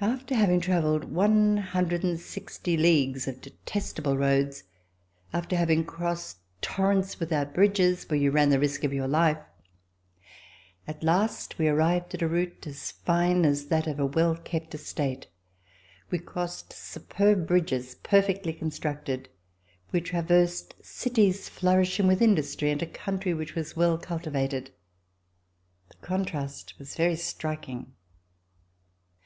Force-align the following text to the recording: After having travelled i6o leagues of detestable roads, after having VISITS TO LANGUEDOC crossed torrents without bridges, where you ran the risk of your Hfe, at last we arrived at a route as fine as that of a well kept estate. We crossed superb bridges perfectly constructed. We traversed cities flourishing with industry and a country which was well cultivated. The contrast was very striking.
After 0.00 0.34
having 0.34 0.60
travelled 0.60 1.12
i6o 1.12 2.78
leagues 2.80 3.28
of 3.28 3.42
detestable 3.42 4.16
roads, 4.16 4.62
after 5.34 5.54
having 5.54 5.80
VISITS 5.80 5.86
TO 5.86 5.92
LANGUEDOC 5.92 5.98
crossed 5.98 6.36
torrents 6.62 7.20
without 7.20 7.52
bridges, 7.52 8.08
where 8.08 8.18
you 8.18 8.30
ran 8.30 8.48
the 8.48 8.58
risk 8.58 8.84
of 8.84 8.94
your 8.94 9.06
Hfe, 9.06 9.44
at 10.88 11.02
last 11.02 11.58
we 11.58 11.68
arrived 11.68 12.14
at 12.14 12.22
a 12.22 12.26
route 12.26 12.66
as 12.66 12.90
fine 12.92 13.44
as 13.44 13.66
that 13.66 13.86
of 13.86 14.00
a 14.00 14.06
well 14.06 14.34
kept 14.34 14.74
estate. 14.74 15.26
We 16.10 16.20
crossed 16.20 16.72
superb 16.72 17.46
bridges 17.46 17.96
perfectly 17.96 18.54
constructed. 18.54 19.28
We 19.92 20.00
traversed 20.00 20.74
cities 20.82 21.50
flourishing 21.50 22.06
with 22.06 22.22
industry 22.22 22.70
and 22.70 22.80
a 22.80 22.86
country 22.86 23.34
which 23.34 23.54
was 23.54 23.76
well 23.76 23.98
cultivated. 23.98 24.72
The 25.90 25.98
contrast 25.98 26.78
was 26.78 26.96
very 26.96 27.16
striking. 27.16 27.92